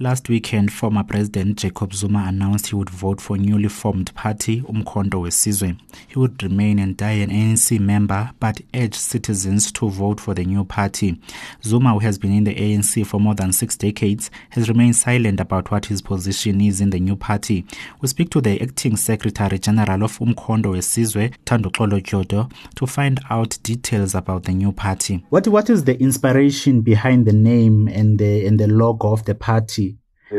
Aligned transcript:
Last 0.00 0.28
weekend, 0.28 0.72
former 0.72 1.04
President 1.04 1.56
Jacob 1.56 1.94
Zuma 1.94 2.24
announced 2.26 2.66
he 2.66 2.74
would 2.74 2.90
vote 2.90 3.20
for 3.20 3.36
newly 3.38 3.68
formed 3.68 4.12
party 4.16 4.60
Umkhonto 4.62 5.22
Wesizwe. 5.22 5.78
He 6.08 6.18
would 6.18 6.42
remain 6.42 6.80
and 6.80 6.96
die 6.96 7.12
an 7.12 7.30
ANC 7.30 7.78
member, 7.78 8.32
but 8.40 8.60
urged 8.74 8.96
citizens 8.96 9.70
to 9.70 9.88
vote 9.88 10.18
for 10.18 10.34
the 10.34 10.44
new 10.44 10.64
party. 10.64 11.20
Zuma, 11.62 11.92
who 11.92 12.00
has 12.00 12.18
been 12.18 12.32
in 12.32 12.42
the 12.42 12.56
ANC 12.56 13.06
for 13.06 13.20
more 13.20 13.36
than 13.36 13.52
six 13.52 13.76
decades, 13.76 14.32
has 14.50 14.68
remained 14.68 14.96
silent 14.96 15.38
about 15.38 15.70
what 15.70 15.86
his 15.86 16.02
position 16.02 16.60
is 16.60 16.80
in 16.80 16.90
the 16.90 16.98
new 16.98 17.14
party. 17.14 17.64
We 18.00 18.08
speak 18.08 18.30
to 18.30 18.40
the 18.40 18.60
acting 18.60 18.96
Secretary 18.96 19.60
General 19.60 20.02
of 20.02 20.18
Umkhonto 20.18 20.74
Wesizwe, 20.74 21.34
Thanduxolo 21.46 22.02
Dyodo, 22.02 22.50
to 22.74 22.86
find 22.88 23.20
out 23.30 23.58
details 23.62 24.16
about 24.16 24.42
the 24.42 24.54
new 24.54 24.72
party. 24.72 25.24
What 25.28 25.46
what 25.46 25.70
is 25.70 25.84
the 25.84 25.96
inspiration 26.00 26.80
behind 26.80 27.26
the 27.26 27.32
name 27.32 27.86
and 27.86 28.18
the 28.18 28.44
and 28.44 28.58
the 28.58 28.66
logo 28.66 29.12
of 29.12 29.24
the 29.26 29.36
party? 29.36 29.83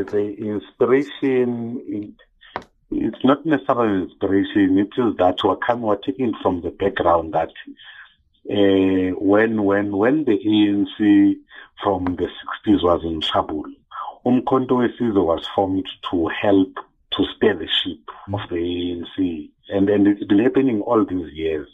The 0.03 0.35
inspiration, 0.37 1.81
it, 1.87 2.63
it's 2.91 3.23
not 3.23 3.45
necessarily 3.45 4.03
inspiration, 4.03 4.77
it 4.77 5.01
is 5.01 5.15
that 5.17 5.37
we're 5.43 5.75
we're 5.77 5.95
taking 5.97 6.33
from 6.41 6.61
the 6.61 6.71
background 6.71 7.33
that 7.33 7.51
uh, 8.49 9.15
when, 9.19 9.63
when, 9.63 9.95
when 9.95 10.23
the 10.25 10.37
ANC 10.37 11.35
from 11.81 12.15
the 12.15 12.27
60s 12.67 12.83
was 12.83 13.03
in 13.03 13.21
trouble, 13.21 13.63
Umkhonto 14.25 14.71
Wesizwe 14.71 15.23
was 15.23 15.47
formed 15.55 15.87
to 16.11 16.27
help 16.27 16.73
to 17.11 17.25
steer 17.35 17.55
the 17.55 17.67
ship 17.67 17.99
of 18.33 18.39
the 18.49 18.55
ANC. 18.55 19.49
And 19.69 19.87
then 19.87 20.07
it's 20.07 20.23
been 20.23 20.39
happening 20.39 20.81
all 20.81 21.05
these 21.05 21.31
years 21.33 21.67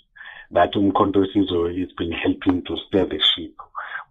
that 0.52 0.74
Umkhonto 0.74 1.26
Wesizwe 1.26 1.80
has 1.80 1.91
been 1.98 2.12
helping 2.12 2.63
to 2.66 2.77
steer 2.88 3.05
the 3.05 3.20
ship. 3.20 3.54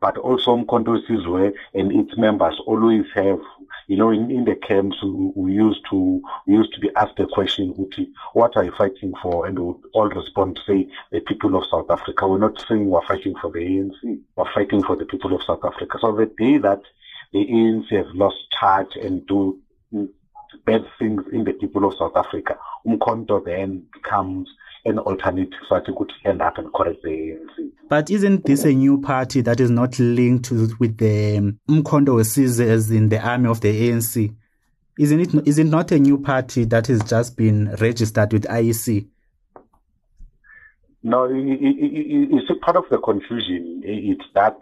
But 0.01 0.17
also 0.17 0.57
Umkhonto 0.57 0.99
Wesizwe 0.99 1.53
and 1.75 1.93
its 1.93 2.17
members 2.17 2.59
always 2.67 3.05
have 3.15 3.41
you 3.91 3.97
know, 3.97 4.11
in, 4.11 4.31
in 4.31 4.45
the 4.45 4.55
camps, 4.55 5.03
we, 5.35 5.53
used 5.53 5.85
to 5.91 6.23
we 6.47 6.55
used 6.55 6.73
to 6.75 6.81
be 6.81 6.91
asked 6.95 7.17
the 7.17 7.27
question, 7.27 7.75
what 8.35 8.57
are 8.57 8.63
you 8.63 8.71
fighting 8.79 9.13
for? 9.21 9.47
And 9.47 9.59
we 9.59 9.65
would 9.65 9.83
all 9.95 10.09
respond 10.09 10.61
say, 10.65 10.87
the 11.11 11.19
people 11.19 11.57
of 11.57 11.65
South 11.69 11.91
Africa. 11.91 12.29
We're 12.29 12.39
not 12.39 12.65
saying 12.69 12.89
we're 12.89 13.05
fighting 13.05 13.35
for 13.43 13.51
the 13.51 13.59
ANC. 13.59 14.21
We're 14.37 14.53
fighting 14.55 14.85
for 14.85 14.95
the 14.95 15.07
people 15.07 15.35
of 15.35 15.43
South 15.43 15.65
Africa. 15.65 15.99
So 16.01 16.15
the 16.15 16.27
day 16.39 16.59
that 16.59 16.83
the 17.33 17.41
ANC 17.41 17.89
has 17.91 18.07
lost 18.15 18.37
touch 18.61 18.95
and 18.95 19.27
do 19.27 19.59
bad 20.65 20.85
things 21.01 21.25
in 21.33 21.43
the 21.43 21.55
people 21.55 21.85
of 21.85 21.95
South 21.99 22.15
Africa, 22.15 22.59
Umkhonto 22.87 23.45
then 23.45 23.83
becomes 23.93 24.49
an 24.85 24.99
alternative 24.99 25.53
so 25.69 25.77
I 25.77 25.81
think 25.81 25.99
end 26.25 26.41
up 26.43 26.59
and 26.59 26.73
correct 26.73 27.03
the 27.03 27.11
ANC. 27.11 27.71
But 27.89 28.11
isn't 28.11 28.45
this 28.45 28.65
a 28.65 28.73
new 28.73 29.01
party 29.01 29.41
that 29.43 29.61
is 29.61 29.71
not 29.71 29.99
linked 29.99 30.47
to, 30.47 30.71
with 30.79 30.97
the 30.99 31.39
um, 31.39 31.61
Umkhonto 31.69 32.15
Wesizwe 32.17 32.67
as 32.67 32.91
in 32.91 33.09
the 33.09 33.21
army 33.21 33.49
of 33.49 33.61
the 33.61 33.91
ANC? 33.91 34.35
Isn't 34.99 35.21
it, 35.21 35.49
is 35.49 35.59
it 35.59 35.65
not 35.65 35.93
a 35.93 35.99
new 35.99 36.19
party 36.19 36.65
that 36.67 36.87
has 36.87 37.03
just 37.03 37.37
been 37.37 37.75
registered 37.77 38.33
with 38.33 38.45
IEC? 38.45 39.07
No, 41.03 41.27
it's 41.31 42.51
a 42.51 42.55
part 42.57 42.77
of 42.77 42.85
the 42.91 42.99
confusion. 42.99 43.83
It's 43.85 44.25
that, 44.35 44.59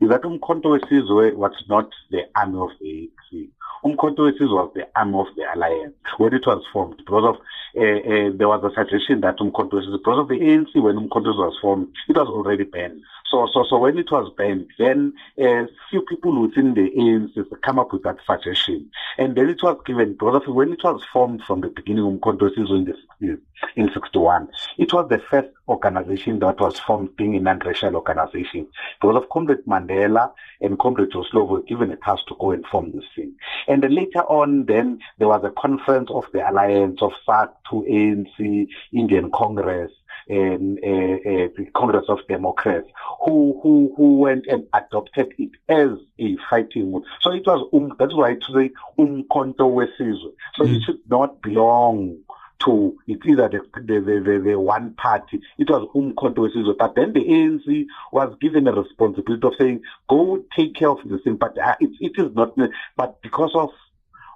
is 0.00 0.08
that 0.08 0.22
Umkhonto 0.22 0.78
Wesizwe 0.78 1.34
was 1.34 1.52
not 1.68 1.90
the 2.10 2.22
army 2.34 2.58
of 2.58 2.70
the 2.80 3.10
ANC. 3.32 3.48
Umkhonto 3.84 4.20
Wesizwe 4.26 4.50
was 4.50 4.72
the 4.74 4.86
arm 4.96 5.14
of 5.14 5.26
the 5.36 5.44
alliance 5.54 5.94
when 6.18 6.34
it 6.34 6.46
was 6.46 6.62
formed 6.72 6.96
because 6.98 7.24
of 7.24 7.36
uh, 7.76 7.80
uh, 7.80 8.30
there 8.34 8.48
was 8.48 8.64
a 8.64 8.74
suggestion 8.74 9.20
that 9.20 9.38
Umkhonto 9.38 9.74
Wesizwe 9.74 9.98
because 9.98 10.18
of 10.18 10.28
the 10.28 10.34
ANC 10.34 10.82
when 10.82 10.96
Umkhonto 10.96 11.36
was 11.36 11.56
formed 11.60 11.88
it 12.08 12.16
was 12.16 12.28
already 12.28 12.64
banned 12.64 13.02
so 13.30 13.48
so 13.52 13.64
so 13.68 13.78
when 13.78 13.98
it 13.98 14.10
was 14.10 14.32
banned 14.36 14.66
then 14.78 15.12
a 15.38 15.62
uh, 15.62 15.66
few 15.90 16.02
people 16.02 16.40
within 16.40 16.74
the 16.74 16.90
ANC 16.96 17.44
come 17.62 17.78
up 17.78 17.92
with 17.92 18.02
that 18.02 18.16
suggestion. 18.26 18.90
And 19.18 19.36
then 19.36 19.48
it 19.48 19.62
was 19.62 19.78
given 19.86 20.12
because 20.12 20.42
of 20.46 20.54
when 20.54 20.72
it 20.72 20.82
was 20.82 21.02
formed 21.12 21.42
from 21.46 21.60
the 21.60 21.68
beginning 21.68 22.04
Umkhonto 22.04 22.50
Wesizwe 22.50 22.78
in 22.78 22.84
the 22.84 22.94
60s 23.26 23.40
in 23.76 23.90
61 23.92 24.48
it 24.78 24.92
was 24.92 25.08
the 25.08 25.20
first 25.30 25.48
organization 25.68 26.38
that 26.38 26.60
was 26.60 26.78
formed 26.78 27.14
being 27.16 27.36
a 27.36 27.40
non-racial 27.40 27.94
organization. 27.94 28.66
Because 29.00 29.16
of 29.16 29.28
Comrade 29.28 29.64
Mandela 29.66 30.32
and 30.60 30.78
Comrade 30.78 31.10
Slovo 31.10 31.48
were 31.48 31.62
given 31.62 31.90
a 31.90 31.96
task 31.96 32.26
to 32.28 32.36
go 32.40 32.52
and 32.52 32.64
form 32.66 32.92
this 32.92 33.04
thing. 33.14 33.34
And 33.66 33.82
then 33.82 33.94
later 33.94 34.20
on, 34.20 34.66
then 34.66 35.00
there 35.18 35.28
was 35.28 35.42
a 35.44 35.60
conference 35.60 36.10
of 36.10 36.24
the 36.32 36.48
alliance 36.48 37.02
of 37.02 37.12
SAC 37.26 37.50
to 37.70 37.84
ANC, 37.88 38.68
Indian 38.92 39.30
Congress, 39.34 39.92
the 40.28 41.66
Congress 41.74 42.04
of 42.08 42.18
Democrats, 42.28 42.88
who 43.24 43.58
who 43.62 43.92
who 43.96 44.18
went 44.18 44.46
and 44.46 44.64
adopted 44.74 45.32
it 45.38 45.50
as 45.68 45.90
a 46.18 46.36
fighting. 46.48 46.92
Move. 46.92 47.04
So 47.20 47.32
it 47.32 47.46
was 47.46 47.68
um, 47.72 47.94
that's 47.98 48.14
why 48.14 48.34
to 48.34 48.52
say 48.54 48.70
umkhonto 48.98 49.60
wesizwe. 49.60 50.32
So 50.56 50.64
mm. 50.64 50.76
it 50.76 50.82
should 50.84 51.00
not 51.08 51.40
belong 51.42 52.18
to 52.64 52.96
it's 53.06 53.24
either 53.24 53.48
the 53.48 53.60
the, 53.80 54.00
the, 54.00 54.20
the, 54.20 54.42
the 54.50 54.60
one 54.60 54.94
party. 54.94 55.40
It 55.58 55.70
was 55.70 55.88
umkhonto 55.94 56.38
wesizwe, 56.38 56.76
but 56.78 56.94
then 56.94 57.12
the 57.12 57.20
ANC 57.20 57.86
was 58.12 58.36
given 58.40 58.66
a 58.66 58.72
responsibility 58.72 59.46
of 59.46 59.54
saying, 59.58 59.82
go 60.08 60.42
take 60.56 60.74
care 60.74 60.90
of 60.90 60.98
the 61.08 61.18
thing. 61.18 61.36
But 61.36 61.56
uh, 61.58 61.76
it, 61.80 61.90
it 62.00 62.12
is 62.20 62.34
not. 62.34 62.56
But 62.96 63.22
because 63.22 63.52
of 63.54 63.70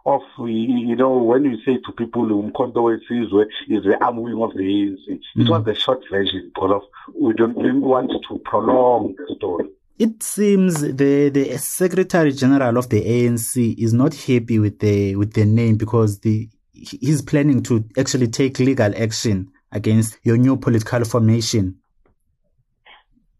of 0.04 0.22
you 0.38 0.96
know 0.96 1.16
when 1.16 1.44
you 1.44 1.56
say 1.64 1.78
to 1.84 1.92
people 1.92 2.26
wesizwe 2.26 3.46
is 3.68 3.84
the 3.84 3.96
arm 4.00 4.16
wing 4.20 4.42
of 4.42 4.52
the 4.54 4.62
ANC, 4.62 4.98
it 5.08 5.20
mm. 5.36 5.48
was 5.48 5.64
the 5.64 5.74
short 5.74 6.02
version 6.10 6.50
because 6.54 6.72
of 6.72 6.82
we 7.14 7.32
don't 7.34 7.56
we 7.56 7.72
want 7.72 8.10
to 8.28 8.38
prolong 8.38 9.14
the 9.16 9.34
story. 9.36 9.66
It 9.98 10.22
seems 10.22 10.80
the, 10.80 11.28
the 11.28 11.56
Secretary 11.58 12.32
General 12.32 12.76
of 12.76 12.88
the 12.88 13.02
ANC 13.04 13.78
is 13.78 13.92
not 13.92 14.14
happy 14.14 14.58
with 14.58 14.80
the 14.80 15.14
with 15.16 15.34
the 15.34 15.44
name 15.44 15.76
because 15.76 16.20
the 16.20 16.48
he's 16.72 17.22
planning 17.22 17.62
to 17.62 17.84
actually 17.96 18.28
take 18.28 18.58
legal 18.58 18.92
action 19.00 19.52
against 19.70 20.18
your 20.24 20.36
new 20.36 20.56
political 20.56 21.04
formation. 21.04 21.78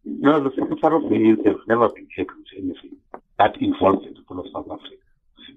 No, 0.04 0.42
the 0.42 0.50
Secretary 0.50 0.96
of 0.96 1.02
the 1.10 1.16
ANC 1.16 1.46
has 1.46 1.56
never 1.66 1.88
been 1.88 2.06
happy 2.16 2.30
with 2.36 2.46
anything 2.56 2.96
that 3.38 3.56
involves 3.60 4.04
the 4.04 4.14
people 4.14 4.38
of 4.38 4.46
South 4.52 4.66
Africa. 4.70 5.01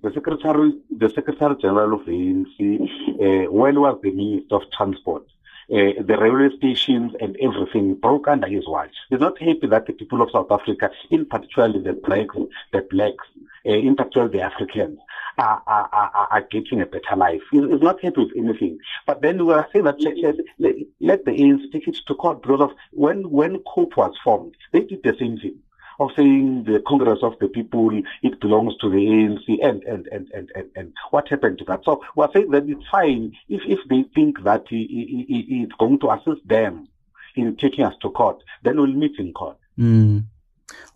The 0.05 0.13
Secretary, 0.13 0.71
the 0.95 1.09
Secretary 1.09 1.55
General 1.59 1.95
of 1.95 2.05
the 2.05 2.11
ANC, 2.11 2.59
uh, 2.59 3.51
when 3.51 3.81
was 3.81 3.99
the 4.03 4.11
Minister 4.11 4.53
of 4.57 4.61
Transport, 4.71 5.23
uh, 5.71 5.97
the 5.99 6.15
railway 6.21 6.55
stations 6.57 7.13
and 7.19 7.35
everything 7.41 7.95
broke 7.95 8.27
under 8.27 8.45
his 8.45 8.67
watch. 8.67 8.93
He's 9.09 9.19
not 9.19 9.41
happy 9.41 9.65
that 9.65 9.87
the 9.87 9.93
people 9.93 10.21
of 10.21 10.29
South 10.29 10.51
Africa, 10.51 10.91
in 11.09 11.25
particular 11.25 11.73
the 11.81 11.93
blacks, 11.93 12.35
the 12.71 12.81
blacks, 12.81 13.25
uh, 13.65 13.71
in 13.71 13.95
particular 13.95 14.27
the 14.27 14.41
Africans, 14.41 14.99
are, 15.39 15.63
are, 15.65 15.89
are, 15.91 16.27
are 16.29 16.47
getting 16.51 16.81
a 16.81 16.85
better 16.85 17.15
life. 17.15 17.41
He's 17.49 17.63
not 17.63 17.99
happy 18.03 18.25
with 18.25 18.37
anything. 18.37 18.77
But 19.07 19.23
then 19.23 19.43
we 19.43 19.53
are 19.55 19.67
saying 19.73 19.85
that 19.85 19.99
let, 20.01 20.35
let, 20.59 20.75
let 21.01 21.25
the 21.25 21.31
ANC 21.31 21.71
take 21.71 21.87
it 21.87 21.97
to 22.05 22.13
court 22.13 22.43
because 22.43 22.61
of 22.61 22.71
when, 22.91 23.31
when 23.31 23.63
COPE 23.73 23.97
was 23.97 24.13
formed, 24.23 24.53
they 24.71 24.81
did 24.81 25.01
the 25.01 25.15
same 25.17 25.39
thing 25.39 25.55
of 25.99 26.09
saying 26.15 26.65
the 26.65 26.81
Congress 26.87 27.19
of 27.21 27.33
the 27.39 27.47
People, 27.47 27.89
it 28.21 28.39
belongs 28.39 28.73
to 28.81 28.89
the 28.89 28.97
ANC, 28.97 29.65
and, 29.65 29.83
and, 29.83 30.07
and, 30.07 30.29
and, 30.33 30.51
and, 30.55 30.69
and 30.75 30.93
what 31.11 31.27
happened 31.29 31.57
to 31.59 31.65
that? 31.65 31.81
So 31.85 32.01
we're 32.15 32.31
saying 32.33 32.51
that 32.51 32.67
it's 32.67 32.87
fine 32.91 33.33
if, 33.49 33.61
if 33.65 33.79
they 33.89 34.03
think 34.13 34.43
that 34.43 34.65
he 34.69 35.25
it's 35.29 35.73
going 35.79 35.99
to 35.99 36.11
assist 36.11 36.47
them 36.47 36.87
in 37.35 37.55
taking 37.57 37.85
us 37.85 37.93
to 38.01 38.09
court, 38.09 38.41
then 38.63 38.77
we'll 38.77 38.87
meet 38.87 39.17
in 39.19 39.33
court. 39.33 39.57
Mm. 39.77 40.25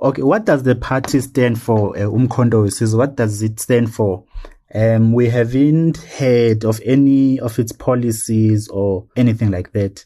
Okay, 0.02 0.24
what 0.24 0.46
does 0.46 0.64
the 0.64 0.76
party 0.76 1.20
stand 1.20 1.62
for, 1.62 1.96
uh, 1.96 2.02
Umkhonto 2.02 2.98
What 2.98 3.16
does 3.16 3.42
it 3.42 3.60
stand 3.60 3.94
for? 3.94 4.26
Um, 4.74 5.14
we 5.14 5.30
haven't 5.30 5.98
heard 5.98 6.64
of 6.64 6.80
any 6.86 7.40
of 7.40 7.58
its 7.58 7.72
policies 7.72 8.68
or 8.68 9.08
anything 9.16 9.52
like 9.52 9.72
that. 9.74 10.06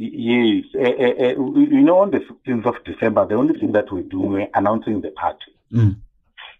Yes, 0.00 0.64
uh, 0.76 0.80
uh, 0.80 1.50
you 1.56 1.80
know, 1.80 1.98
on 1.98 2.12
the 2.12 2.20
15th 2.20 2.66
of 2.66 2.84
December, 2.84 3.26
the 3.26 3.34
only 3.34 3.58
thing 3.58 3.72
that 3.72 3.92
we 3.92 4.02
do, 4.02 4.20
we're 4.20 4.48
announcing 4.54 5.00
the 5.00 5.10
party. 5.10 5.52
Mm. 5.72 5.96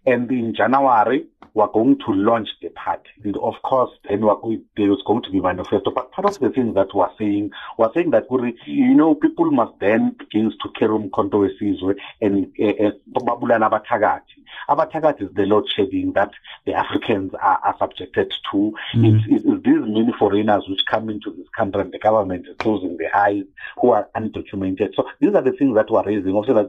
And 0.04 0.28
in 0.32 0.56
January, 0.56 1.24
we're 1.54 1.68
going 1.68 1.98
to 1.98 2.12
launch 2.12 2.48
the 2.60 2.70
party. 2.70 3.10
And 3.22 3.36
of 3.36 3.54
course, 3.62 3.90
then 4.08 4.22
going, 4.22 4.64
there 4.76 4.90
is 4.90 4.98
going 5.06 5.22
to 5.22 5.30
be 5.30 5.40
manifesto. 5.40 5.92
But 5.94 6.10
part 6.10 6.26
of 6.26 6.40
the 6.40 6.50
things 6.50 6.74
that 6.74 6.88
we're 6.92 7.10
saying, 7.16 7.52
we're 7.78 7.92
saying 7.94 8.10
that, 8.10 8.28
we, 8.28 8.58
you 8.66 8.94
know, 8.94 9.14
people 9.14 9.52
must 9.52 9.78
then 9.78 10.16
begin 10.18 10.50
to 10.50 10.68
carry 10.76 10.98
umkhonto 10.98 11.38
wesizwe 11.38 11.94
and 12.20 12.52
babulana 13.08 13.72
uh, 13.72 13.78
abathakathi. 14.68 14.98
Abathakathi 14.98 15.28
is 15.28 15.34
the 15.34 15.42
load 15.42 15.64
shedding 15.74 16.12
that 16.14 16.30
the 16.66 16.74
Africans 16.74 17.32
are, 17.40 17.58
are 17.64 17.76
subjected 17.78 18.32
to. 18.52 18.74
Mm-hmm. 18.94 19.04
It's, 19.04 19.24
it's, 19.28 19.64
these 19.64 19.80
many 19.80 20.12
foreigners 20.18 20.64
which 20.68 20.80
come 20.90 21.10
into 21.10 21.30
this 21.30 21.46
country 21.56 21.80
and 21.80 21.92
the 21.92 21.98
government 21.98 22.46
is 22.48 22.56
closing 22.58 22.96
their 22.96 23.14
eyes, 23.16 23.44
who 23.80 23.90
are 23.90 24.08
undocumented. 24.16 24.94
So 24.94 25.04
these 25.20 25.34
are 25.34 25.42
the 25.42 25.52
things 25.52 25.74
that 25.74 25.90
we're 25.90 26.04
raising. 26.04 26.32
Also, 26.32 26.54
that 26.54 26.68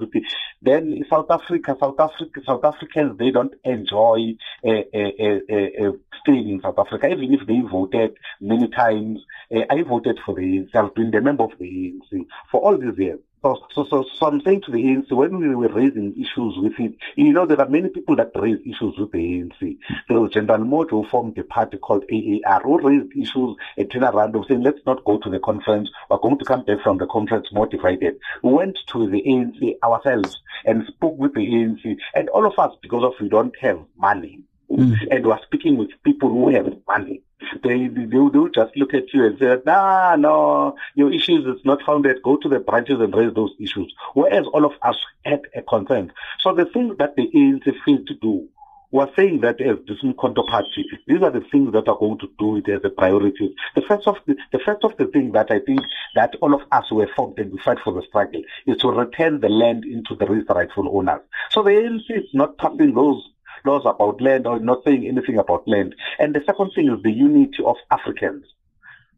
then 0.61 1.03
South 1.09 1.29
Africa, 1.29 1.75
South 1.79 1.99
Africa, 1.99 2.41
South 2.45 2.63
Africans, 2.63 3.17
they 3.17 3.31
don't 3.31 3.53
enjoy 3.63 4.35
uh, 4.65 4.69
uh, 4.69 5.87
uh, 5.87 5.91
staying 6.21 6.49
in 6.49 6.61
South 6.61 6.77
Africa, 6.77 7.07
even 7.07 7.33
if 7.33 7.47
they 7.47 7.61
voted 7.61 8.15
many 8.41 8.67
times. 8.69 9.19
I 9.51 9.81
voted 9.81 10.19
for 10.25 10.35
the 10.35 10.41
ANC. 10.41 10.75
I've 10.75 10.93
been 10.93 11.11
the 11.11 11.21
member 11.21 11.43
of 11.43 11.51
the 11.59 11.65
ANC 11.65 12.25
for 12.51 12.61
all 12.61 12.77
these 12.77 12.97
years. 12.97 13.19
So, 13.41 13.57
so, 13.73 13.85
so, 13.89 14.03
so 14.17 14.27
I'm 14.27 14.41
saying 14.41 14.63
to 14.65 14.71
the 14.71 14.79
ANC, 14.79 15.11
when 15.11 15.37
we 15.37 15.55
were 15.55 15.69
raising 15.69 16.11
issues 16.19 16.57
with 16.57 16.77
it, 16.77 16.95
you 17.15 17.31
know, 17.31 17.45
there 17.45 17.61
are 17.61 17.69
many 17.69 17.87
people 17.87 18.17
that 18.17 18.31
raise 18.35 18.59
issues 18.65 18.97
with 18.97 19.13
the 19.13 19.17
ANC. 19.17 19.77
There 20.09 20.19
was 20.19 20.33
General 20.33 20.59
Mojo 20.59 20.89
who 20.89 21.05
formed 21.09 21.37
a 21.37 21.45
party 21.45 21.77
called 21.77 22.03
AAR 22.11 22.61
who 22.63 22.81
raised 22.85 23.15
issues 23.15 23.55
a 23.77 23.85
turnaround 23.85 24.35
of 24.35 24.45
saying, 24.49 24.63
let's 24.63 24.85
not 24.85 25.05
go 25.05 25.19
to 25.19 25.29
the 25.29 25.39
conference. 25.39 25.89
We're 26.09 26.17
going 26.17 26.37
to 26.37 26.43
come 26.43 26.65
back 26.65 26.81
from 26.83 26.97
the 26.97 27.07
conference 27.07 27.47
more 27.53 27.67
divided. 27.67 28.19
We 28.43 28.51
went 28.51 28.77
to 28.87 29.09
the 29.09 29.23
ANC 29.25 29.75
ourselves 29.83 30.41
and 30.65 30.85
spoke 30.87 31.17
with 31.17 31.33
the 31.33 31.47
ANC 31.47 31.95
and 32.15 32.27
all 32.29 32.45
of 32.45 32.59
us, 32.59 32.75
because 32.81 33.05
of 33.05 33.13
we 33.21 33.29
don't 33.29 33.55
have 33.61 33.79
money, 33.97 34.41
mm. 34.69 34.95
and 35.11 35.25
we're 35.25 35.41
speaking 35.43 35.77
with 35.77 35.89
people 36.03 36.29
who 36.29 36.49
have 36.49 36.73
money 36.87 37.21
they, 37.63 37.87
they 37.87 38.05
they 38.05 38.17
will 38.17 38.49
just 38.49 38.75
look 38.75 38.93
at 38.93 39.13
you 39.13 39.25
and 39.25 39.39
say, 39.39 39.57
nah, 39.65 40.15
no, 40.15 40.75
your 40.95 41.11
issues 41.11 41.45
is 41.45 41.63
not 41.65 41.81
founded. 41.83 42.21
Go 42.23 42.37
to 42.37 42.49
the 42.49 42.59
branches 42.59 42.99
and 42.99 43.13
raise 43.15 43.33
those 43.33 43.51
issues. 43.59 43.93
Whereas 44.13 44.45
all 44.53 44.65
of 44.65 44.73
us 44.83 44.97
had 45.25 45.41
a 45.55 45.61
concern. 45.61 46.11
So 46.41 46.53
the 46.53 46.65
things 46.65 46.97
that 46.97 47.15
the 47.15 47.29
ANC 47.33 47.63
failed 47.85 48.07
to 48.07 48.13
do 48.15 48.49
we're 48.91 49.09
saying 49.15 49.41
that 49.41 49.61
as 49.61 49.77
the 49.85 49.93
Mkhonto 50.03 50.47
party, 50.47 50.85
these 51.05 51.21
are 51.21 51.29
the 51.29 51.45
things 51.51 51.73
that 51.73 51.87
are 51.87 51.97
going 51.97 52.17
to 52.19 52.27
do 52.39 52.57
it 52.57 52.67
as 52.69 52.81
a 52.83 52.89
priority. 52.89 53.55
The 53.75 53.83
first 53.83 54.07
of 54.07 54.17
the, 54.25 54.35
the 54.51 54.59
first 54.65 54.83
of 54.83 54.97
the 54.97 55.05
thing 55.05 55.31
that 55.33 55.51
I 55.51 55.59
think 55.59 55.81
that 56.15 56.35
all 56.41 56.55
of 56.55 56.61
us 56.71 56.91
were 56.91 57.07
formed 57.15 57.37
and 57.37 57.51
we 57.51 57.59
fight 57.59 57.77
for 57.83 57.93
the 57.93 58.01
struggle 58.07 58.41
is 58.65 58.77
to 58.77 58.87
return 58.89 59.41
the 59.41 59.49
land 59.49 59.85
into 59.85 60.15
the 60.15 60.25
rightful 60.25 60.89
owners. 60.89 61.21
So 61.51 61.61
the 61.61 61.69
ANC 61.69 62.09
is 62.09 62.29
not 62.33 62.57
passing 62.57 62.95
those 62.95 63.23
laws 63.65 63.83
about 63.85 64.21
land 64.21 64.47
or 64.47 64.59
not 64.59 64.83
saying 64.85 65.07
anything 65.07 65.37
about 65.37 65.67
land. 65.67 65.95
And 66.19 66.35
the 66.35 66.41
second 66.45 66.71
thing 66.75 66.91
is 66.91 67.01
the 67.03 67.11
unity 67.11 67.63
of 67.65 67.75
Africans. 67.91 68.45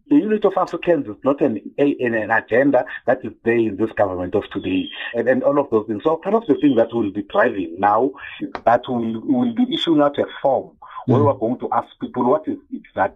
The 0.10 0.18
unity 0.18 0.46
of 0.46 0.58
Africans 0.58 1.08
is 1.08 1.16
not 1.24 1.40
an, 1.42 1.62
an 1.78 2.32
agenda 2.32 2.86
that 3.06 3.24
is 3.24 3.32
there 3.46 3.56
in 3.56 3.78
this 3.78 3.92
government 3.94 4.36
of 4.36 4.44
today 4.52 4.90
and, 5.14 5.30
and 5.30 5.42
all 5.42 5.58
of 5.58 5.70
those 5.70 5.88
things. 5.88 6.04
So 6.04 6.18
part 6.18 6.36
of 6.36 6.46
the 6.48 6.56
thing 6.56 6.76
that 6.76 6.90
we'll 6.92 7.12
be 7.12 7.24
driving 7.24 7.76
now, 7.80 8.12
that 8.66 8.82
we'll, 8.90 9.22
we'll 9.24 9.54
be 9.54 9.74
issuing 9.74 10.02
out 10.02 10.20
a 10.20 10.26
form 10.42 10.72
where 11.06 11.20
mm. 11.20 11.26
we're 11.26 11.40
going 11.40 11.60
to 11.60 11.70
ask 11.72 11.88
people 12.02 12.30
what 12.30 12.46
is 12.48 12.58
it 12.72 12.82
that 12.96 13.16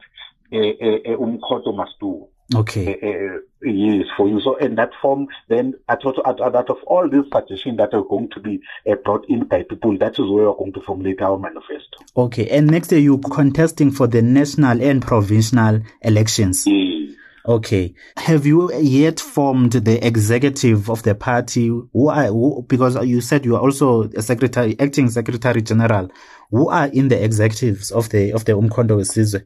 uh, 0.54 0.57
uh, 0.57 1.18
Umkhonto 1.18 1.75
must 1.75 2.00
do. 2.00 2.28
Okay. 2.54 2.94
Uh, 2.94 3.39
yes, 3.66 4.06
for 4.16 4.28
you. 4.28 4.40
So 4.42 4.56
in 4.56 4.76
that 4.76 4.92
form, 5.02 5.28
then 5.50 5.74
out 5.90 6.06
of, 6.06 6.16
out 6.26 6.70
of 6.70 6.78
all 6.88 7.10
these 7.10 7.26
suggestions 7.34 7.78
that 7.78 7.94
are 7.94 8.04
going 8.04 8.30
to 8.32 8.40
be 8.40 8.62
uh, 8.90 8.96
brought 9.04 9.26
in 9.30 9.46
by 9.46 9.64
people, 9.64 9.98
that 9.98 10.14
is 10.14 10.20
where 10.20 10.50
we're 10.50 10.58
going 10.58 10.74
to 10.74 10.82
formulate 10.82 11.22
our 11.22 11.38
manifesto. 11.38 11.98
Okay. 12.16 12.48
And 12.50 12.68
next 12.68 12.92
year, 12.92 13.02
you're 13.02 13.20
contesting 13.20 13.92
for 13.92 14.08
the 14.08 14.22
national 14.22 14.82
and 14.82 15.02
provincial 15.02 15.82
elections. 16.02 16.66
Yes. 16.68 17.16
Okay. 17.48 17.94
Have 18.18 18.46
you 18.46 18.74
yet 18.74 19.20
formed 19.20 19.74
the 19.74 20.06
executive 20.06 20.90
of 20.90 21.04
the 21.04 21.14
party? 21.14 21.68
Who 21.68 22.08
are, 22.10 22.26
who, 22.26 22.66
because 22.68 22.96
you 23.06 23.22
said 23.22 23.46
you 23.46 23.56
are 23.56 23.62
also 23.62 24.04
a 24.04 24.22
secretary, 24.22 24.76
acting 24.80 25.10
secretary 25.10 25.62
general. 25.62 26.10
Who 26.52 26.70
are 26.70 26.88
in 26.88 27.08
the 27.08 27.24
executives 27.24 27.92
of 27.92 28.10
the, 28.10 28.32
of 28.34 28.46
the 28.46 28.54
Umkhonto 28.54 28.98
Wesizwe? 28.98 29.46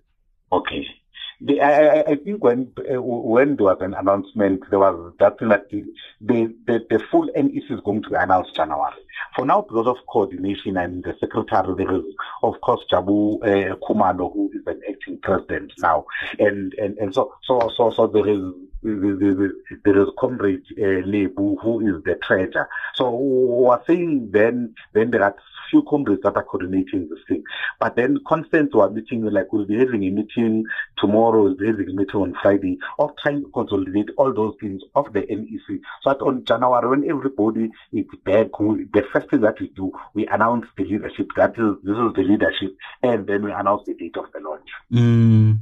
Okay. 0.51 0.86
The, 1.41 1.62
I, 1.62 2.01
I, 2.01 2.15
think 2.15 2.44
when 2.44 2.74
uh, 2.80 3.01
when 3.01 3.56
there 3.56 3.68
was 3.68 3.77
an 3.80 3.94
announcement, 3.94 4.62
there 4.69 4.80
was 4.80 5.13
that 5.19 5.38
the, 5.39 5.94
the, 6.19 6.53
the, 6.89 7.00
full 7.09 7.30
NEC 7.33 7.63
is 7.69 7.80
going 7.86 8.03
to 8.03 8.09
be 8.09 8.15
announced 8.15 8.56
January. 8.56 8.94
For 9.36 9.45
now, 9.45 9.62
because 9.62 9.88
of 9.88 9.97
coordination 10.12 10.75
and 10.75 11.01
the 11.01 11.15
secretary, 11.18 11.75
there 11.77 11.95
is, 11.95 12.03
of 12.44 12.59
course, 12.59 12.83
Jabu 12.91 13.41
uh, 13.41 13.75
Khumalo, 13.77 14.33
who 14.33 14.51
is 14.53 14.68
an 14.68 14.81
acting 14.89 15.19
president 15.21 15.71
now. 15.77 16.06
And, 16.39 16.74
and, 16.74 16.97
and 16.97 17.13
so, 17.13 17.33
so, 17.44 17.71
so, 17.75 17.92
so 17.92 18.07
there 18.07 18.27
is, 18.27 18.42
there 18.83 20.01
is 20.01 20.09
Comrade 20.19 20.63
uh, 20.77 21.06
Lebu, 21.07 21.57
who 21.62 21.80
is 21.88 22.03
the 22.03 22.15
treasurer. 22.24 22.68
So 22.95 23.12
we're 23.12 23.81
saying 23.85 24.31
then, 24.31 24.74
then 24.94 25.12
there 25.12 25.24
are 25.24 25.35
few 25.69 25.83
comrades 25.89 26.21
that 26.24 26.36
are 26.36 26.44
coordinating 26.44 27.07
this 27.10 27.19
thing. 27.27 27.44
But 27.80 27.95
then 27.95 28.18
constant 28.27 28.74
were 28.74 28.89
meeting, 28.89 29.24
like 29.25 29.51
we'll 29.51 29.66
be 29.66 29.77
having 29.77 30.04
a 30.04 30.10
meeting 30.10 30.66
tomorrow, 30.98 31.44
we'll 31.44 31.56
be 31.56 31.68
having 31.68 31.89
a 31.89 31.94
meeting 31.94 32.21
on 32.21 32.36
Friday, 32.42 32.77
of 32.98 33.12
trying 33.21 33.44
to 33.44 33.50
consolidate 33.51 34.10
all 34.18 34.33
those 34.33 34.56
things 34.60 34.81
of 34.95 35.12
the 35.13 35.21
NEC. 35.21 35.80
So 36.01 36.10
that 36.10 36.21
on 36.21 36.45
January, 36.45 36.89
when 36.89 37.10
everybody 37.10 37.69
is 37.94 38.06
back, 38.25 38.48
the 38.57 39.04
first 39.13 39.30
thing 39.30 39.42
that 39.42 39.60
we 39.60 39.69
do, 39.69 39.92
we 40.13 40.27
announce 40.27 40.66
the 40.77 40.83
leadership. 40.83 41.27
That 41.36 41.51
is, 41.51 41.75
this 41.83 41.98
is 41.98 42.13
the 42.16 42.24
leadership, 42.24 42.75
and 43.04 43.27
then 43.27 43.44
we 43.44 43.51
announce 43.51 43.83
the 43.86 43.94
date 43.94 44.18
of 44.18 44.25
the 44.33 44.39
launch. 44.39 44.69
Mm. 44.92 45.60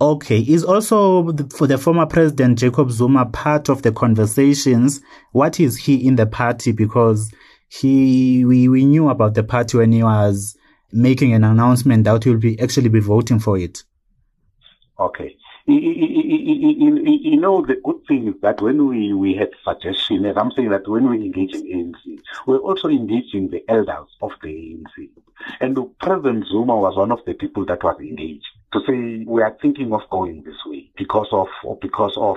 Okay. 0.00 0.38
Is 0.40 0.64
also 0.64 1.26
for 1.56 1.66
the 1.66 1.76
former 1.76 2.06
president 2.06 2.58
Jacob 2.58 2.90
Zuma 2.92 3.26
part 3.26 3.68
of 3.68 3.82
the 3.82 3.90
conversations? 3.90 5.00
What 5.32 5.58
is 5.58 5.76
he 5.76 6.06
in 6.06 6.14
the 6.16 6.26
party? 6.26 6.70
Because 6.70 7.32
he 7.68 8.44
we, 8.44 8.68
we 8.68 8.84
knew 8.84 9.08
about 9.08 9.34
the 9.34 9.44
party 9.44 9.78
when 9.78 9.92
he 9.92 10.02
was 10.02 10.56
making 10.92 11.34
an 11.34 11.44
announcement 11.44 12.04
that 12.04 12.24
he 12.24 12.30
will 12.30 12.38
be 12.38 12.58
actually 12.60 12.88
be 12.88 13.00
voting 13.00 13.38
for 13.38 13.58
it. 13.58 13.82
Okay. 14.98 15.36
You 15.66 17.38
know, 17.38 17.60
the 17.60 17.76
good 17.84 18.00
thing 18.08 18.28
is 18.28 18.40
that 18.40 18.62
when 18.62 18.88
we, 18.88 19.12
we 19.12 19.34
had 19.34 19.50
suggestion, 19.62 20.24
and 20.24 20.38
I'm 20.38 20.50
saying 20.52 20.70
that 20.70 20.88
when 20.88 21.10
we 21.10 21.16
engage 21.16 21.54
in 21.54 21.92
ANC, 21.94 22.20
we're 22.46 22.56
also 22.56 22.88
engaging 22.88 23.50
the 23.50 23.62
elders 23.68 24.08
of 24.22 24.30
the 24.42 24.48
ANC. 24.48 25.10
And 25.60 25.78
President 25.98 26.46
Zuma 26.46 26.74
was 26.74 26.96
one 26.96 27.12
of 27.12 27.20
the 27.26 27.34
people 27.34 27.66
that 27.66 27.84
was 27.84 27.98
engaged 28.00 28.46
to 28.72 28.80
say 28.86 29.24
we 29.26 29.42
are 29.42 29.56
thinking 29.60 29.92
of 29.92 30.00
going 30.10 30.42
this 30.42 30.56
way 30.66 30.90
because 30.96 31.28
of 31.32 31.48
because 31.80 32.14
of 32.16 32.36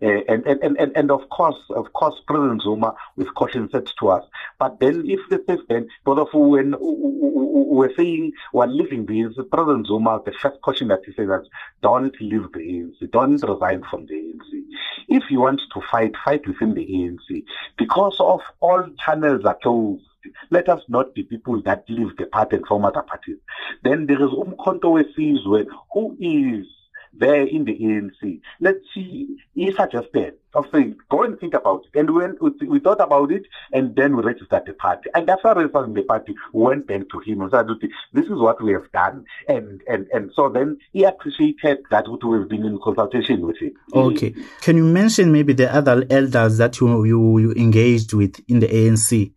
Eh, 0.00 0.20
and, 0.28 0.44
and, 0.46 0.76
and, 0.78 0.96
and 0.96 1.10
of 1.10 1.28
course, 1.28 1.58
of 1.70 1.92
course, 1.92 2.14
President 2.26 2.62
Zuma 2.62 2.94
with 3.16 3.32
caution 3.34 3.68
said 3.70 3.86
to 4.00 4.08
us. 4.08 4.24
But 4.58 4.80
then 4.80 5.04
if 5.06 5.20
the 5.28 5.38
president, 5.38 5.88
both 6.04 6.18
of 6.18 6.28
when 6.32 6.74
we're 6.80 7.94
saying 7.94 8.32
we're 8.52 8.66
leaving 8.66 9.06
this, 9.06 9.36
President 9.50 9.86
Zuma, 9.86 10.20
the 10.24 10.32
first 10.32 10.60
caution 10.62 10.88
that 10.88 11.00
he 11.04 11.12
said 11.12 11.28
that 11.28 11.44
don't 11.82 12.14
leave 12.20 12.50
the 12.52 12.60
ANC, 12.60 13.10
don't 13.10 13.42
resign 13.42 13.82
from 13.90 14.06
the 14.06 14.14
ANC. 14.14 14.62
If 15.08 15.24
you 15.30 15.40
want 15.40 15.60
to 15.72 15.80
fight, 15.90 16.12
fight 16.24 16.46
within 16.46 16.74
the 16.74 16.86
ANC. 16.86 17.44
Because 17.76 18.16
of 18.18 18.40
all 18.60 18.88
channels 19.04 19.44
are 19.44 19.58
closed, 19.62 20.04
let 20.50 20.68
us 20.68 20.80
not 20.88 21.14
be 21.14 21.24
people 21.24 21.60
that 21.62 21.84
leave 21.88 22.16
the 22.16 22.26
party 22.26 22.56
and 22.56 22.66
form 22.66 22.84
other 22.84 23.02
parties. 23.02 23.38
Then 23.82 24.06
there 24.06 24.22
is 24.22 24.30
Umkhonto 24.30 25.02
Wesizwe, 25.02 25.66
who 25.92 26.16
is 26.20 26.66
there 27.12 27.46
in 27.46 27.64
the 27.64 27.72
ANC. 27.78 28.40
Let's 28.60 28.80
see, 28.94 29.36
he 29.54 29.72
suggested 29.72 30.34
of 30.54 30.66
saying, 30.72 30.96
go 31.10 31.22
and 31.22 31.38
think 31.38 31.54
about 31.54 31.84
it. 31.86 31.98
And 31.98 32.14
when 32.14 32.36
we, 32.40 32.78
thought 32.80 33.00
about 33.00 33.32
it, 33.32 33.44
and 33.72 33.94
then 33.96 34.16
we 34.16 34.22
registered 34.22 34.64
the 34.66 34.74
party. 34.74 35.08
And 35.14 35.28
after 35.28 35.54
registering 35.54 35.94
the 35.94 36.02
party, 36.02 36.34
we 36.52 36.62
went 36.62 36.86
back 36.86 37.08
to 37.10 37.18
him 37.20 37.40
and 37.40 37.50
said, 37.50 37.66
this 38.12 38.24
is 38.26 38.38
what 38.38 38.62
we 38.62 38.72
have 38.72 38.90
done. 38.92 39.24
And, 39.48 39.82
and, 39.88 40.06
and 40.12 40.30
so 40.34 40.48
then 40.48 40.78
he 40.92 41.04
appreciated 41.04 41.78
that 41.90 42.06
we 42.08 42.38
have 42.38 42.48
been 42.48 42.64
in 42.64 42.78
consultation 42.82 43.46
with 43.46 43.58
him. 43.58 43.72
Okay. 43.94 44.34
Can 44.60 44.76
you 44.76 44.84
mention 44.84 45.32
maybe 45.32 45.52
the 45.52 45.74
other 45.74 46.04
elders 46.10 46.58
that 46.58 46.80
you, 46.80 47.04
you, 47.04 47.38
you 47.38 47.52
engaged 47.52 48.12
with 48.12 48.40
in 48.48 48.60
the 48.60 48.68
ANC? 48.68 49.32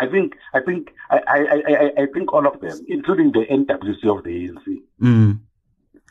I 0.00 0.06
think 0.06 0.32
I 0.54 0.60
think 0.60 0.92
I, 1.10 1.18
I, 1.28 1.38
I, 1.38 2.02
I 2.02 2.06
think 2.14 2.32
all 2.32 2.46
of 2.46 2.58
them, 2.60 2.80
including 2.88 3.32
the 3.32 3.44
NWC 3.44 4.18
of 4.18 4.24
the 4.24 4.48
ANC. 4.48 4.82
Mm. 5.02 5.40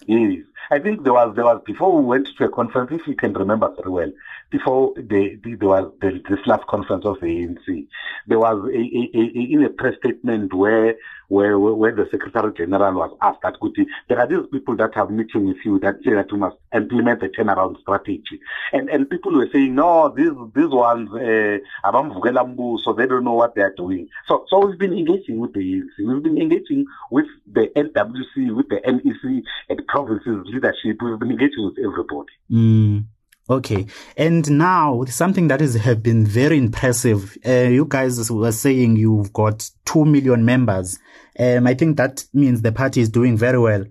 Yes. 0.07 0.45
I 0.71 0.79
think 0.79 1.03
there 1.03 1.13
was 1.13 1.35
there 1.35 1.45
was 1.45 1.61
before 1.65 1.97
we 1.97 2.05
went 2.05 2.27
to 2.37 2.45
a 2.45 2.49
conference, 2.49 2.91
if 2.93 3.07
you 3.07 3.15
can 3.15 3.33
remember 3.33 3.73
very 3.75 3.89
well, 3.89 4.11
before 4.51 4.93
the, 4.95 5.39
the 5.43 5.55
there 5.55 5.69
was 5.69 5.91
the, 6.01 6.21
this 6.29 6.45
last 6.45 6.67
conference 6.67 7.05
of 7.05 7.19
the 7.21 7.25
ANC, 7.27 7.87
there 8.27 8.39
was 8.39 8.69
a, 8.69 8.77
a, 8.77 9.09
a, 9.17 9.53
in 9.53 9.63
a 9.63 9.69
press 9.69 9.95
statement 9.97 10.53
where 10.53 10.95
where 11.27 11.57
where 11.57 11.95
the 11.95 12.07
Secretary 12.11 12.51
General 12.55 12.93
was 12.93 13.17
asked 13.21 13.41
that 13.43 13.59
Kuti, 13.59 13.85
there 14.09 14.19
are 14.19 14.27
these 14.27 14.47
people 14.51 14.75
that 14.77 14.93
have 14.95 15.09
meeting 15.09 15.47
with 15.47 15.57
you 15.63 15.79
that 15.79 15.95
say 16.03 16.13
that 16.13 16.31
you 16.31 16.37
must 16.37 16.57
implement 16.73 17.21
the 17.21 17.29
turnaround 17.29 17.79
strategy, 17.81 18.39
and 18.73 18.89
and 18.89 19.09
people 19.09 19.33
were 19.33 19.49
saying 19.51 19.73
no, 19.73 20.13
these 20.15 20.33
these 20.53 20.69
ones 20.69 21.09
uh, 21.13 21.57
so 22.83 22.93
they 22.93 23.05
don't 23.07 23.23
know 23.23 23.33
what 23.33 23.55
they 23.55 23.61
are 23.61 23.73
doing. 23.75 24.07
So 24.27 24.45
so 24.49 24.65
we've 24.65 24.77
been 24.79 24.93
engaging 24.93 25.39
with 25.39 25.53
the 25.53 25.59
ANC, 25.59 26.05
we've 26.05 26.23
been 26.23 26.37
engaging 26.37 26.85
with 27.09 27.27
the 27.51 27.67
NWC, 27.75 28.55
with 28.55 28.69
the 28.69 28.81
NEC, 28.85 29.43
and 29.69 29.87
provinces 29.87 30.45
leadership. 30.61 31.01
We've 31.01 31.19
been 31.19 31.31
engaging 31.31 31.65
with 31.65 31.77
everybody. 31.79 32.31
Mm. 32.51 33.05
Okay. 33.49 33.87
And 34.15 34.49
now 34.57 35.03
something 35.05 35.47
that 35.47 35.61
is 35.61 35.75
have 35.75 36.03
been 36.03 36.25
very 36.25 36.57
impressive. 36.57 37.35
Uh, 37.45 37.69
you 37.69 37.85
guys 37.85 38.31
were 38.31 38.51
saying 38.51 38.97
you've 38.97 39.33
got 39.33 39.69
2 39.85 40.05
million 40.05 40.45
members. 40.45 40.99
Um, 41.37 41.65
I 41.65 41.73
think 41.73 41.97
that 41.97 42.25
means 42.33 42.61
the 42.61 42.71
party 42.71 43.01
is 43.01 43.09
doing 43.09 43.37
very 43.37 43.57
well. 43.57 43.85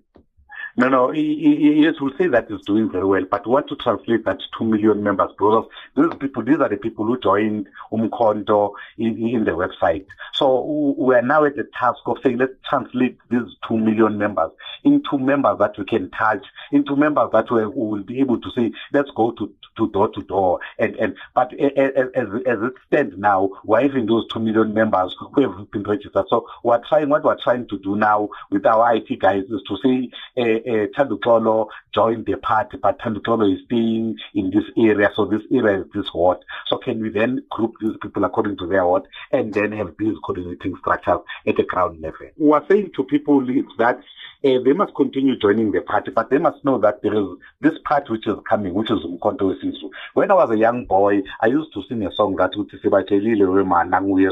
No, 0.78 0.88
no, 0.88 1.10
yes, 1.10 1.94
we'll 2.00 2.16
say 2.16 2.28
that 2.28 2.46
it's 2.48 2.64
doing 2.64 2.88
very 2.88 3.04
well, 3.04 3.24
but 3.28 3.44
what 3.48 3.66
to 3.66 3.74
translate 3.74 4.24
that 4.26 4.38
to 4.38 4.44
2 4.60 4.64
million 4.64 5.02
members, 5.02 5.32
because 5.36 5.66
these 5.96 6.14
people, 6.20 6.44
these 6.44 6.60
are 6.60 6.68
the 6.68 6.76
people 6.76 7.04
who 7.04 7.18
joined 7.18 7.66
Umkhonto 7.92 8.74
in, 8.96 9.18
in 9.26 9.44
the 9.44 9.50
website. 9.50 10.06
So 10.34 10.94
we 10.96 11.16
are 11.16 11.22
now 11.22 11.44
at 11.46 11.56
the 11.56 11.68
task 11.76 11.98
of 12.06 12.18
saying, 12.22 12.38
let's 12.38 12.52
translate 12.70 13.18
these 13.28 13.56
2 13.66 13.76
million 13.76 14.18
members 14.18 14.52
into 14.84 15.18
members 15.18 15.58
that 15.58 15.76
we 15.76 15.84
can 15.84 16.10
touch, 16.10 16.46
into 16.70 16.94
members 16.94 17.30
that 17.32 17.50
we 17.50 17.66
will 17.66 18.04
be 18.04 18.20
able 18.20 18.40
to 18.40 18.50
say, 18.56 18.70
let's 18.92 19.10
go 19.16 19.32
to, 19.32 19.52
to 19.78 19.90
door 19.90 20.10
to 20.10 20.22
door. 20.22 20.60
And, 20.78 20.94
and, 20.94 21.16
but 21.34 21.52
as, 21.54 22.06
as, 22.14 22.28
as 22.46 22.58
it 22.62 22.74
stands 22.86 23.18
now, 23.18 23.50
we're 23.64 23.82
having 23.82 24.06
those 24.06 24.28
2 24.32 24.38
million 24.38 24.74
members 24.74 25.16
who 25.18 25.42
have 25.42 25.70
been 25.72 25.82
registered. 25.82 26.26
So 26.30 26.46
we're 26.62 26.80
trying, 26.88 27.08
what 27.08 27.24
we're 27.24 27.42
trying 27.42 27.66
to 27.66 27.78
do 27.80 27.96
now 27.96 28.28
with 28.52 28.64
our 28.64 28.94
IT 28.94 29.18
guys 29.18 29.42
is 29.42 29.62
to 29.66 29.76
say, 29.82 30.10
uh, 30.36 30.67
uh, 30.68 30.86
Thanduxolo 30.96 31.68
joined 31.94 32.26
the 32.26 32.36
party, 32.36 32.76
but 32.76 32.98
Thanduxolo 32.98 33.52
is 33.54 33.60
staying 33.64 34.16
in 34.34 34.50
this 34.50 34.64
area, 34.76 35.10
so 35.14 35.24
this 35.24 35.42
area 35.52 35.80
is 35.80 35.86
this 35.94 36.12
ward. 36.12 36.38
So 36.66 36.78
can 36.78 37.00
we 37.00 37.08
then 37.08 37.42
group 37.50 37.74
these 37.80 37.96
people 38.00 38.24
according 38.24 38.58
to 38.58 38.66
their 38.66 38.86
ward 38.86 39.08
and 39.32 39.52
then 39.52 39.72
have 39.72 39.94
these 39.98 40.16
coordinating 40.24 40.76
structures 40.78 41.20
at 41.46 41.56
the 41.56 41.64
ground 41.64 42.00
level? 42.00 42.28
We're 42.36 42.66
saying 42.68 42.92
to 42.96 43.04
people 43.04 43.44
that 43.78 43.98
uh, 44.44 44.58
they 44.64 44.72
must 44.72 44.94
continue 44.94 45.36
joining 45.36 45.72
the 45.72 45.80
party, 45.80 46.10
but 46.10 46.30
they 46.30 46.38
must 46.38 46.64
know 46.64 46.78
that 46.78 47.02
there 47.02 47.14
is 47.14 47.26
this 47.60 47.74
party 47.84 48.12
which 48.12 48.26
is 48.26 48.36
coming, 48.48 48.72
which 48.74 48.90
is 48.90 49.00
Umkhonto 49.00 49.52
Wesizwe. 49.52 49.90
When 50.14 50.30
I 50.30 50.34
was 50.34 50.50
a 50.50 50.56
young 50.56 50.84
boy, 50.84 51.22
I 51.40 51.46
used 51.46 51.72
to 51.74 51.82
sing 51.88 52.06
a 52.06 52.12
song 52.12 52.36
that 52.36 52.52
would 52.56 52.70
say, 52.70 52.78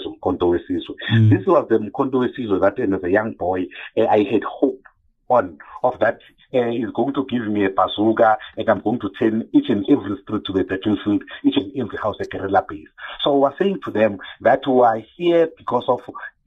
Umkhonto 0.07 0.47
Wesizwe. 0.53 0.95
Mm. 1.13 1.31
This 1.31 1.47
was 1.47 1.67
the 1.69 1.79
Umkhonto 1.79 2.19
Wesizwe 2.25 2.61
that 2.61 2.79
as 2.79 3.03
a 3.03 3.11
young 3.11 3.33
boy, 3.33 3.67
uh, 3.97 4.07
I 4.07 4.23
had 4.23 4.45
hope 4.45 4.81
on 5.29 5.59
of 5.83 5.99
that 6.01 6.21
uh, 6.55 6.69
is 6.69 6.91
going 6.95 7.15
to 7.15 7.27
give 7.29 7.47
me 7.49 7.65
a 7.65 7.71
bazooka 7.71 8.39
and 8.57 8.69
I'm 8.69 8.81
going 8.81 9.01
to 9.01 9.11
turn 9.19 9.49
each 9.53 9.69
and 9.69 9.85
every 9.91 10.17
street 10.23 10.45
to 10.47 10.53
the 10.53 10.65
battlefield, 10.65 11.23
each 11.45 11.57
and 11.57 11.73
every 11.77 11.99
house 11.99 12.17
a 12.21 12.25
guerrilla 12.25 12.65
base. 12.69 12.89
So 13.23 13.37
we're 13.39 13.57
saying 13.59 13.81
to 13.85 13.91
them 13.91 14.19
that 14.41 14.67
we 14.67 14.81
are 14.81 15.03
here 15.17 15.49
because 15.57 15.85
of 15.89 16.01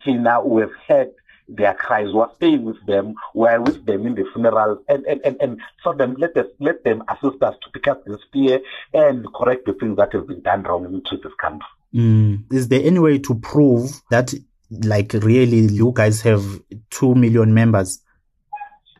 Tina, 0.03 0.41
we 0.41 0.61
have 0.61 0.71
had 0.87 1.11
their 1.49 1.73
cries, 1.73 2.13
we're 2.13 2.33
staying 2.35 2.63
with 2.63 2.83
them, 2.85 3.15
we're 3.33 3.59
with 3.59 3.85
them 3.85 4.05
in 4.05 4.15
the 4.15 4.23
funeral 4.33 4.81
and, 4.87 5.03
and, 5.05 5.19
and, 5.25 5.37
and 5.41 5.61
for 5.83 5.95
them 5.95 6.15
let 6.17 6.37
us 6.37 6.45
let 6.59 6.83
them 6.83 7.03
assist 7.09 7.41
us 7.41 7.55
to 7.63 7.69
pick 7.71 7.87
up 7.87 8.05
the 8.05 8.19
spear 8.27 8.59
and 8.93 9.25
correct 9.33 9.65
the 9.65 9.73
things 9.73 9.97
that 9.97 10.13
have 10.13 10.27
been 10.27 10.41
done 10.41 10.63
wrong 10.63 10.85
into 10.85 11.17
this 11.17 11.33
country. 11.41 11.67
Mm. 11.93 12.53
Is 12.53 12.67
there 12.67 12.81
any 12.83 12.99
way 12.99 13.17
to 13.17 13.35
prove 13.35 14.01
that 14.11 14.33
like 14.69 15.13
really 15.13 15.61
you 15.73 15.91
guys 15.93 16.21
have 16.21 16.43
two 16.91 17.15
million 17.15 17.53
members? 17.53 17.99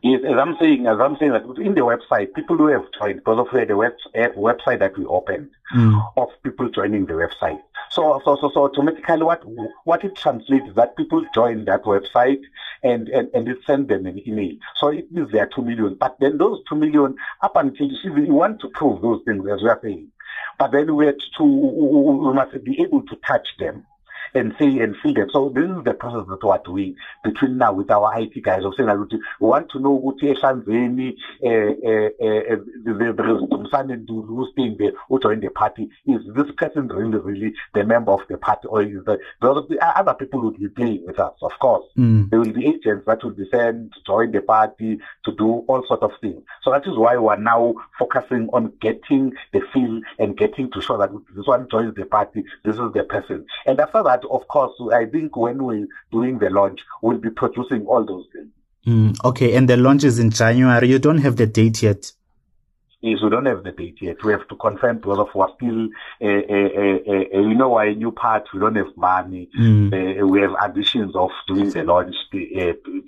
Yes, 0.02 0.22
as 0.24 0.38
I'm 0.38 0.56
saying, 0.58 0.86
as 0.86 0.98
I'm 0.98 1.16
saying 1.18 1.32
that 1.32 1.44
in 1.58 1.74
the 1.74 1.82
website, 1.82 2.32
people 2.34 2.56
who 2.56 2.68
have 2.68 2.84
joined 2.98 3.18
because 3.18 3.46
of 3.46 3.68
the 3.68 3.76
web, 3.76 3.92
website 4.14 4.78
that 4.78 4.96
we 4.96 5.04
opened 5.04 5.50
mm. 5.74 6.12
of 6.16 6.28
people 6.42 6.70
joining 6.70 7.04
the 7.04 7.12
website. 7.12 7.60
So, 7.90 8.20
so, 8.24 8.38
so, 8.40 8.50
so 8.54 8.64
automatically 8.64 9.22
what, 9.22 9.42
what 9.84 10.02
it 10.02 10.16
translates 10.16 10.68
is 10.68 10.74
that 10.76 10.96
people 10.96 11.22
join 11.34 11.66
that 11.66 11.84
website 11.84 12.40
and, 12.82 13.08
and, 13.08 13.28
and 13.34 13.46
it 13.46 13.58
send 13.66 13.88
them 13.88 14.06
an 14.06 14.26
email. 14.26 14.56
So 14.76 14.88
it 14.88 15.12
means 15.12 15.32
there 15.32 15.42
are 15.42 15.50
two 15.54 15.62
million, 15.62 15.96
but 16.00 16.16
then 16.18 16.38
those 16.38 16.60
two 16.66 16.76
million 16.76 17.16
up 17.42 17.56
until 17.56 17.88
you 17.88 18.32
want 18.32 18.60
to 18.60 18.68
prove 18.68 19.02
those 19.02 19.20
things 19.26 19.44
as 19.52 19.62
we 19.62 19.68
are 19.68 19.80
saying. 19.82 20.10
But 20.58 20.72
then 20.72 20.94
we 20.94 21.06
have 21.06 21.16
to, 21.38 21.44
we 21.44 22.32
must 22.32 22.64
be 22.64 22.80
able 22.80 23.02
to 23.02 23.16
touch 23.26 23.48
them 23.58 23.84
and 24.34 24.54
say 24.58 24.78
and 24.78 24.96
see 25.02 25.12
them. 25.12 25.28
So 25.32 25.50
this 25.54 25.64
is 25.64 25.84
the 25.84 25.94
process 25.94 26.26
that 26.28 26.42
we're 26.42 26.58
doing 26.64 26.96
between 27.24 27.58
now 27.58 27.72
with 27.72 27.90
our 27.90 28.18
IT 28.20 28.42
guys 28.42 28.64
of 28.64 28.74
saying 28.76 28.88
that 28.88 28.98
we 28.98 29.46
want 29.46 29.70
to 29.70 29.80
know 29.80 29.90
what 29.90 30.18
Shanzeni, 30.18 31.14
eh, 31.42 31.48
eh, 31.48 32.08
eh, 32.20 32.56
there 32.84 33.36
is 33.36 33.42
Msane 33.42 34.06
who's 34.08 34.52
being 34.56 34.76
there, 34.78 34.92
who 35.08 35.20
joined 35.20 35.42
the 35.42 35.50
party. 35.50 35.88
Is 36.06 36.20
this 36.34 36.50
person 36.56 36.88
really, 36.88 37.18
really 37.18 37.54
the 37.74 37.84
member 37.84 38.12
of 38.12 38.20
the 38.28 38.36
party 38.36 38.68
or 38.68 38.82
is 38.82 39.04
the, 39.04 39.18
the 39.40 39.98
other 39.98 40.14
people 40.14 40.42
would 40.42 40.58
be 40.58 40.68
playing 40.68 41.04
with 41.06 41.18
us, 41.18 41.34
of 41.42 41.52
course. 41.60 41.84
Mm. 41.96 42.30
There 42.30 42.38
will 42.40 42.52
be 42.52 42.66
agents 42.66 43.06
that 43.06 43.22
will 43.22 43.30
be 43.30 43.48
sent 43.50 43.92
to 43.92 44.00
join 44.06 44.32
the 44.32 44.42
party 44.42 44.98
to 45.24 45.32
do 45.32 45.64
all 45.68 45.84
sorts 45.86 46.02
of 46.02 46.12
things. 46.20 46.42
So 46.62 46.70
that 46.70 46.86
is 46.86 46.96
why 46.96 47.16
we're 47.16 47.36
now 47.36 47.74
focusing 47.98 48.48
on 48.52 48.72
getting 48.80 49.32
the 49.52 49.60
feel 49.72 50.00
and 50.18 50.36
getting 50.36 50.70
to 50.72 50.80
show 50.80 50.98
that 50.98 51.10
this 51.34 51.46
one 51.46 51.68
joins 51.70 51.94
the 51.94 52.04
party, 52.04 52.44
this 52.64 52.74
is 52.74 52.92
the 52.94 53.04
person. 53.04 53.46
And 53.66 53.80
after 53.80 54.02
that, 54.02 54.19
of 54.30 54.46
course, 54.48 54.72
I 54.92 55.06
think 55.06 55.36
when 55.36 55.62
we're 55.62 55.86
doing 56.12 56.38
the 56.38 56.50
launch, 56.50 56.80
we'll 57.02 57.18
be 57.18 57.30
producing 57.30 57.86
all 57.86 58.04
those 58.04 58.26
things. 58.32 58.48
Mm, 58.86 59.24
okay, 59.24 59.54
and 59.54 59.68
the 59.68 59.76
launch 59.76 60.04
is 60.04 60.18
in 60.18 60.30
January. 60.30 60.88
You 60.88 60.98
don't 60.98 61.18
have 61.18 61.36
the 61.36 61.46
date 61.46 61.82
yet. 61.82 62.12
Yes, 63.02 63.22
we 63.22 63.30
don't 63.30 63.46
have 63.46 63.64
the 63.64 63.72
date 63.72 63.96
yet. 64.02 64.22
We 64.22 64.32
have 64.32 64.46
to 64.48 64.56
confirm 64.56 64.98
because 64.98 65.18
of 65.18 65.28
we're 65.34 65.48
still, 65.56 65.88
uh, 66.20 66.26
uh, 66.26 67.38
uh, 67.38 67.48
you 67.48 67.54
know, 67.54 67.78
a 67.78 67.94
new 67.94 68.12
part. 68.12 68.46
We 68.52 68.60
don't 68.60 68.76
have 68.76 68.94
money. 68.94 69.48
Mm. 69.58 70.28
we 70.28 70.42
have 70.42 70.54
additions 70.62 71.16
of 71.16 71.30
doing 71.46 71.70
the 71.70 71.82
launch 71.82 72.14
to 72.32 72.38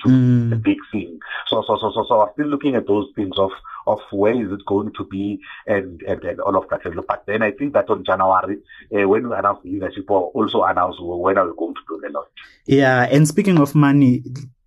mm. 0.06 0.50
the 0.50 0.56
big 0.56 0.78
thing. 0.90 1.18
So, 1.48 1.62
so, 1.66 1.76
so, 1.76 1.92
so, 1.92 2.06
so 2.08 2.18
we're 2.20 2.32
still 2.32 2.46
looking 2.46 2.74
at 2.74 2.86
those 2.86 3.08
things 3.14 3.36
of 3.36 3.50
of 3.86 3.98
where 4.12 4.32
is 4.32 4.50
it 4.52 4.64
going 4.66 4.92
to 4.94 5.04
be 5.04 5.40
and 5.66 6.00
and, 6.02 6.24
and 6.24 6.40
all 6.40 6.56
of 6.56 6.70
that. 6.70 6.80
But 7.06 7.24
then 7.26 7.42
I 7.42 7.50
think 7.50 7.74
that 7.74 7.90
on 7.90 8.02
January, 8.04 8.58
uh, 8.96 9.06
when 9.06 9.28
we 9.28 9.36
announce 9.36 9.62
the 9.62 9.72
leadership, 9.72 10.06
we'll 10.08 10.30
also 10.34 10.62
announce 10.62 10.96
when 11.00 11.36
are 11.36 11.46
we 11.46 11.56
going 11.56 11.74
to 11.74 11.80
do 11.86 12.00
the 12.02 12.10
launch. 12.10 12.28
Yeah, 12.66 13.08
and 13.10 13.28
speaking 13.28 13.58
of 13.58 13.74
money, 13.74 14.22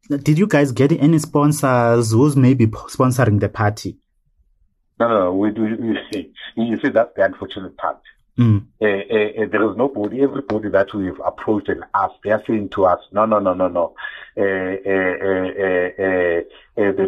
did 0.07 0.37
you 0.37 0.45
guys 0.45 0.71
get 0.71 0.91
any 0.91 1.17
sponsors 1.17 2.11
who's 2.11 2.35
maybe 2.35 2.67
sponsoring 2.67 3.39
the 3.39 3.49
party? 3.49 3.97
No, 4.99 5.07
no, 5.07 5.33
we 5.33 5.51
do. 5.51 5.95
You 6.55 6.79
see, 6.81 6.89
that's 6.89 7.15
the 7.15 7.25
unfortunate 7.25 7.77
part. 7.77 8.01
Mm. 8.37 8.65
Uh, 8.81 8.85
uh, 8.85 9.43
uh, 9.43 9.47
there 9.49 9.69
is 9.69 9.77
nobody, 9.77 10.21
everybody 10.21 10.67
that 10.69 10.93
we've 10.93 11.19
approached 11.23 11.69
and 11.69 11.85
asked, 11.93 12.15
they're 12.23 12.43
saying 12.45 12.67
to 12.69 12.85
us, 12.85 12.99
no, 13.13 13.25
no, 13.25 13.39
no, 13.39 13.53
no, 13.53 13.69
no. 13.69 13.95
the 14.35 16.43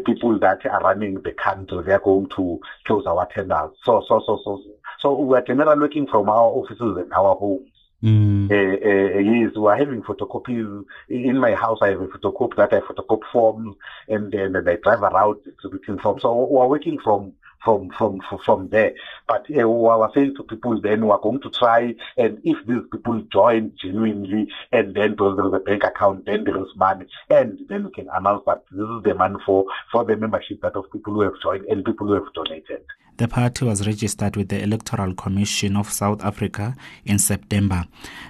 people 0.05 0.39
that 0.39 0.65
are 0.65 0.81
running 0.81 1.15
the 1.15 1.33
country, 1.33 1.83
they're 1.85 1.99
going 1.99 2.29
to 2.35 2.61
close 2.85 3.05
our 3.05 3.27
tenders. 3.27 3.71
So, 3.83 4.01
so, 4.07 4.21
so, 4.25 4.39
so, 4.43 4.63
so 4.99 5.19
we're 5.19 5.41
generally 5.41 5.79
working 5.79 6.07
from 6.07 6.29
our 6.29 6.43
offices 6.43 6.97
and 6.97 7.11
our 7.11 7.35
homes. 7.35 7.67
Mm. 8.03 8.49
Uh, 8.49 8.55
uh, 8.55 9.19
yes, 9.19 9.51
we're 9.55 9.75
having 9.75 10.03
photocopies. 10.03 10.85
In 11.09 11.39
my 11.39 11.55
house, 11.55 11.79
I 11.81 11.89
have 11.89 12.01
a 12.01 12.07
photocopy 12.07 12.55
that 12.55 12.73
I 12.73 12.79
photocopy 12.79 13.23
forms 13.33 13.75
and 14.07 14.31
then 14.31 14.55
I 14.55 14.75
drive 14.75 15.01
around 15.01 15.43
to 15.43 15.49
exhibiting 15.49 15.99
forms. 15.99 16.21
So 16.21 16.45
we're 16.45 16.67
working 16.67 16.99
from 17.03 17.33
from 17.63 17.89
from 17.97 18.21
from 18.45 18.69
there. 18.69 18.93
But 19.27 19.45
uh, 19.49 19.61
I 19.61 19.65
was 19.65 20.11
saying 20.13 20.35
to 20.37 20.43
people 20.43 20.79
then 20.81 21.05
we 21.05 21.11
are 21.11 21.19
going 21.19 21.41
to 21.41 21.49
try 21.49 21.95
and 22.17 22.39
if 22.43 22.57
these 22.65 22.83
people 22.91 23.21
join 23.31 23.73
genuinely 23.81 24.47
and 24.71 24.95
then 24.95 25.15
there 25.17 25.47
is 25.47 25.53
a 25.53 25.59
bank 25.59 25.83
account, 25.83 26.25
then 26.25 26.43
there 26.43 26.57
is 26.57 26.69
money, 26.75 27.05
and 27.29 27.59
then 27.69 27.85
we 27.85 27.91
can 27.91 28.07
announce 28.13 28.43
that 28.45 28.63
this 28.71 28.81
is 28.81 29.03
the 29.03 29.13
money 29.15 29.35
for 29.45 29.65
for 29.91 30.05
the 30.05 30.15
membership 30.15 30.61
that 30.61 30.75
of 30.75 30.91
people 30.91 31.13
who 31.13 31.21
have 31.21 31.39
joined 31.41 31.65
and 31.65 31.85
people 31.85 32.07
who 32.07 32.13
have 32.13 32.33
donated. 32.33 32.83
The 33.17 33.27
party 33.27 33.65
was 33.65 33.87
registered 33.87 34.35
with 34.35 34.49
the 34.49 34.61
Electoral 34.61 35.15
Commission 35.15 35.75
of 35.75 35.91
South 35.91 36.23
Africa 36.23 36.75
in 37.03 37.17
September. 37.17 37.85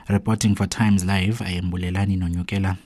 Reporting 0.09 0.55
for 0.55 0.65
Times 0.65 1.03
Live, 1.03 1.41
I 1.41 1.49
am 1.49 1.69
Bulelani 1.69 2.17
Nonyukela. 2.17 2.77